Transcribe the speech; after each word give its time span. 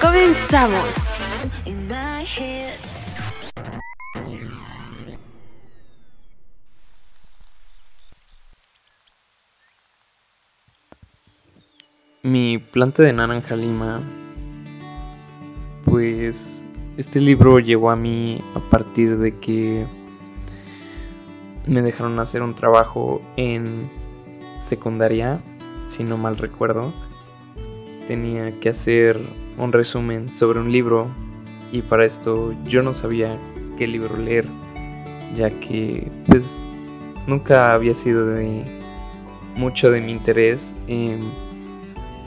Comenzamos. 0.00 0.84
Mi 12.22 12.58
planta 12.58 13.02
de 13.02 13.12
naranja 13.12 13.56
lima, 13.56 14.00
pues 15.84 16.62
este 16.96 17.20
libro 17.20 17.58
llegó 17.58 17.90
a 17.90 17.96
mí 17.96 18.40
a 18.54 18.60
partir 18.70 19.18
de 19.18 19.38
que 19.38 19.86
me 21.66 21.82
dejaron 21.82 22.18
hacer 22.20 22.42
un 22.42 22.54
trabajo 22.54 23.20
en 23.36 23.90
secundaria, 24.56 25.40
si 25.88 26.04
no 26.04 26.16
mal 26.16 26.38
recuerdo 26.38 26.92
tenía 28.10 28.50
que 28.58 28.70
hacer 28.70 29.20
un 29.56 29.72
resumen 29.72 30.28
sobre 30.28 30.58
un 30.58 30.72
libro 30.72 31.06
y 31.70 31.80
para 31.80 32.04
esto 32.04 32.52
yo 32.64 32.82
no 32.82 32.92
sabía 32.92 33.38
qué 33.78 33.86
libro 33.86 34.16
leer, 34.16 34.46
ya 35.36 35.48
que 35.48 36.10
pues 36.26 36.60
nunca 37.28 37.72
había 37.72 37.94
sido 37.94 38.26
de 38.26 38.64
mucho 39.54 39.92
de 39.92 40.00
mi 40.00 40.10
interés 40.10 40.74
en 40.88 41.20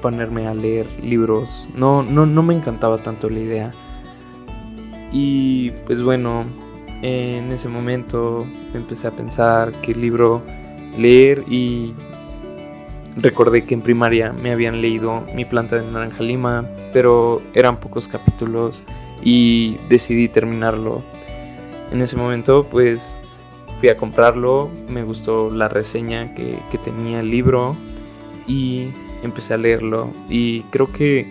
ponerme 0.00 0.46
a 0.46 0.54
leer 0.54 0.86
libros. 1.02 1.66
No, 1.74 2.04
no, 2.04 2.26
no 2.26 2.44
me 2.44 2.54
encantaba 2.54 2.98
tanto 2.98 3.28
la 3.28 3.40
idea. 3.40 3.72
Y 5.10 5.70
pues 5.88 6.00
bueno, 6.00 6.44
en 7.02 7.50
ese 7.50 7.68
momento 7.68 8.46
empecé 8.72 9.08
a 9.08 9.10
pensar 9.10 9.72
qué 9.82 9.96
libro 9.96 10.42
leer 10.96 11.42
y 11.48 11.92
Recordé 13.16 13.64
que 13.64 13.74
en 13.74 13.82
primaria 13.82 14.32
me 14.32 14.52
habían 14.52 14.80
leído 14.80 15.22
Mi 15.34 15.44
planta 15.44 15.76
de 15.76 15.90
naranja 15.90 16.22
lima, 16.22 16.66
pero 16.92 17.42
eran 17.54 17.78
pocos 17.78 18.08
capítulos 18.08 18.82
y 19.22 19.76
decidí 19.88 20.28
terminarlo. 20.28 21.02
En 21.92 22.00
ese 22.00 22.16
momento 22.16 22.66
pues 22.70 23.14
fui 23.80 23.88
a 23.88 23.96
comprarlo, 23.96 24.70
me 24.88 25.02
gustó 25.02 25.50
la 25.50 25.68
reseña 25.68 26.34
que, 26.34 26.56
tenía 26.84 27.20
el 27.20 27.30
libro 27.30 27.76
y 28.46 28.88
empecé 29.22 29.54
a 29.54 29.58
leerlo 29.58 30.10
y 30.28 30.62
creo 30.70 30.90
que 30.90 31.26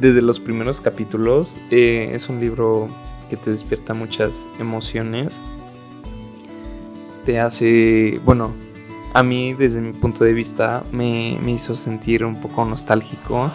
desde 0.00 0.20
los 0.20 0.38
primeros 0.38 0.80
capítulos 0.80 1.58
eh, 1.70 2.10
es 2.12 2.28
un 2.28 2.40
libro 2.40 2.88
que 3.30 3.36
te 3.36 3.50
despierta 3.50 3.94
muchas 3.94 4.48
emociones, 4.58 5.40
te 7.24 7.40
hace, 7.40 8.20
bueno, 8.24 8.52
a 9.14 9.22
mí 9.22 9.54
desde 9.54 9.80
mi 9.80 9.92
punto 9.92 10.24
de 10.24 10.32
vista 10.32 10.82
me, 10.92 11.38
hizo 11.50 11.74
sentir 11.74 12.24
un 12.24 12.40
poco 12.40 12.64
nostálgico, 12.64 13.50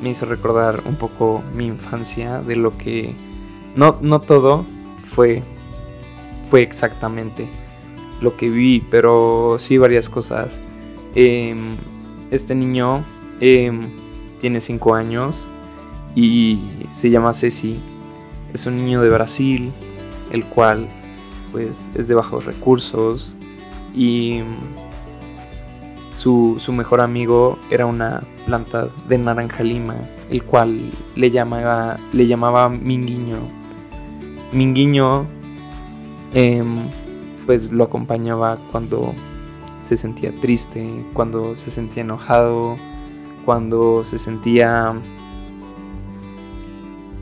me 0.00 0.10
hizo 0.10 0.26
recordar 0.26 0.82
un 0.86 0.96
poco 0.96 1.42
mi 1.54 1.66
infancia 1.66 2.40
de 2.40 2.56
lo 2.56 2.76
que 2.76 3.14
no, 3.74 3.98
no 4.00 4.20
todo 4.20 4.64
fue, 5.14 5.42
fue 6.50 6.62
exactamente 6.62 7.48
lo 8.20 8.36
que 8.36 8.48
vi, 8.50 8.82
pero 8.90 9.56
sí 9.58 9.78
varias 9.78 10.08
cosas. 10.08 10.58
Em, 11.14 11.76
este 12.30 12.54
niño 12.54 13.04
em, 13.40 13.90
tiene 14.40 14.60
5 14.60 14.94
años 14.94 15.48
y 16.14 16.60
se 16.90 17.10
llama 17.10 17.32
Ceci. 17.32 17.78
Es 18.54 18.66
un 18.66 18.76
niño 18.76 19.02
de 19.02 19.10
Brasil, 19.10 19.72
el 20.32 20.44
cual 20.46 20.88
pues 21.52 21.90
es 21.94 22.08
de 22.08 22.14
bajos 22.14 22.44
recursos, 22.44 23.36
y 23.96 24.42
su, 26.16 26.60
mejor 26.72 27.00
amigo 27.00 27.58
era 27.70 27.86
una 27.86 28.22
planta 28.44 28.88
de 29.08 29.18
naranja 29.18 29.62
lima, 29.62 29.96
el 30.30 30.42
cual 30.42 30.78
le 31.14 31.30
llamaba, 31.30 31.96
le 32.12 32.26
llamaba 32.26 32.68
Minguiño. 32.68 33.38
Minguiño 34.52 35.26
em, 36.34 36.76
pues 37.46 37.72
lo 37.72 37.84
acompañaba 37.84 38.58
cuando 38.70 39.14
se 39.82 39.96
sentía 39.96 40.32
triste, 40.40 40.86
cuando 41.12 41.54
se 41.54 41.70
sentía 41.70 42.02
enojado, 42.02 42.76
cuando 43.44 44.04
se 44.04 44.18
sentía 44.18 44.94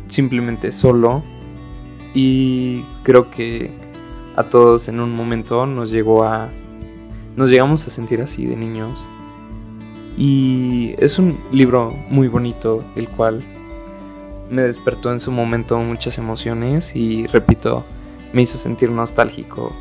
simplemente 0.09 0.73
solo. 0.73 1.23
Y 2.15 2.83
creo 3.03 3.31
que 3.31 3.71
a 4.37 4.45
todos 4.45 4.89
en 4.89 5.01
un 5.01 5.15
momento 5.15 5.67
nos 5.67 5.91
llegó 5.91 6.25
a 6.25 6.49
nos 7.37 7.50
llegamos 7.50 7.87
a 7.87 7.91
sentir 7.91 8.21
así 8.21 8.47
de 8.47 8.56
niños. 8.56 9.06
Y 10.17 10.95
es 10.99 11.19
un 11.19 11.39
libro 11.50 11.93
muy 12.09 12.28
bonito, 12.28 12.84
el 12.95 13.09
cual 13.09 13.43
me 14.50 14.62
despertó 14.62 15.11
en 15.12 15.21
su 15.21 15.33
momento 15.33 15.78
muchas 15.78 16.19
emociones 16.19 16.94
y 16.94 17.27
repito, 17.27 17.84
me 18.33 18.43
hizo 18.43 18.59
sentir 18.59 18.91
nostálgico. 18.91 19.73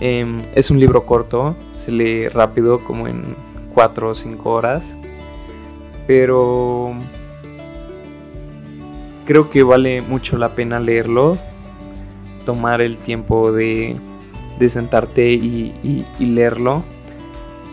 Em, 0.00 0.42
es 0.54 0.70
un 0.70 0.80
libro 0.80 1.04
corto, 1.06 1.56
se 1.74 1.92
lee 1.92 2.28
rápido, 2.28 2.84
como 2.84 3.06
en 3.08 3.36
4 3.74 4.10
o 4.10 4.14
5 4.14 4.50
horas, 4.50 4.84
pero 6.06 6.92
creo 9.26 9.50
que 9.50 9.62
vale 9.62 10.00
mucho 10.00 10.38
la 10.38 10.54
pena 10.54 10.80
leerlo, 10.80 11.36
tomar 12.46 12.80
el 12.80 12.96
tiempo 12.96 13.52
de 13.52 13.96
de 14.58 14.68
sentarte 14.68 15.30
y, 15.30 16.06
leerlo. 16.18 16.84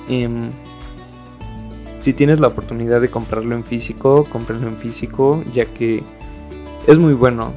Em, 0.09 0.49
si 1.99 2.13
tienes 2.13 2.39
la 2.39 2.47
oportunidad 2.47 3.01
de 3.01 3.09
comprarlo 3.09 3.55
en 3.55 3.63
físico, 3.63 4.25
cómpralo 4.25 4.67
en 4.67 4.77
físico, 4.77 5.43
ya 5.53 5.65
que 5.65 6.03
es 6.87 6.97
muy 6.97 7.13
bueno. 7.13 7.53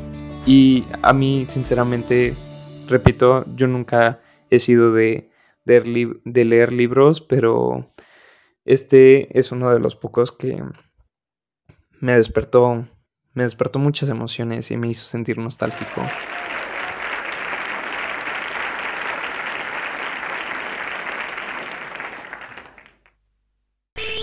Y 0.46 0.84
a 1.02 1.12
mí, 1.12 1.44
sinceramente, 1.48 2.34
repito, 2.86 3.44
yo 3.54 3.66
nunca 3.66 4.20
he 4.50 4.58
sido 4.58 4.92
de, 4.92 5.30
de, 5.66 6.44
leer 6.44 6.72
libros, 6.72 7.20
pero 7.20 7.92
este 8.64 9.38
es 9.38 9.52
uno 9.52 9.70
de 9.70 9.80
los 9.80 9.94
pocos 9.96 10.32
que 10.32 10.62
me 12.00 12.16
despertó, 12.16 12.88
me 13.34 13.42
despertó 13.42 13.78
muchas 13.78 14.08
emociones 14.08 14.70
y 14.70 14.78
me 14.78 14.88
hizo 14.88 15.04
sentir 15.04 15.36
nostálgico. 15.36 16.02